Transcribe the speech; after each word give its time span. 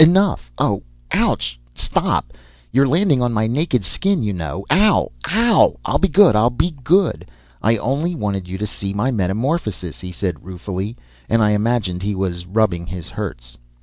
Enough! 0.03 0.51
Oh! 0.57 0.81
Ouch! 1.11 1.59
Stop! 1.75 2.33
You're 2.71 2.87
landing 2.87 3.21
on 3.21 3.33
my 3.33 3.45
naked 3.45 3.83
skin, 3.83 4.23
you 4.23 4.33
know! 4.33 4.65
Ow! 4.71 5.11
O 5.27 5.29
w 5.29 5.31
w! 5.31 5.77
I'll 5.85 5.99
be 5.99 6.07
good! 6.09 6.35
I'll 6.35 6.49
be 6.49 6.71
good! 6.83 7.29
I 7.61 7.77
only 7.77 8.15
wanted 8.15 8.47
you 8.47 8.57
to 8.57 8.65
see 8.65 8.95
my 8.95 9.11
metamorphosis," 9.11 9.99
he 9.99 10.11
said 10.11 10.43
ruefully, 10.43 10.97
and 11.29 11.43
I 11.43 11.51
imagined 11.51 12.01
he 12.01 12.15
was 12.15 12.47
rubbing 12.47 12.87
his 12.87 13.09
hurts. 13.09 13.59